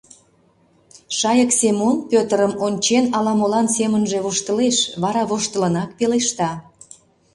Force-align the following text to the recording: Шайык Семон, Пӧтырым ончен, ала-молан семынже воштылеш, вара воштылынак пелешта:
Шайык 1.17 1.51
Семон, 1.59 1.95
Пӧтырым 2.09 2.53
ончен, 2.65 3.05
ала-молан 3.17 3.67
семынже 3.75 4.17
воштылеш, 4.25 4.77
вара 5.01 5.23
воштылынак 5.29 5.89
пелешта: 5.97 6.51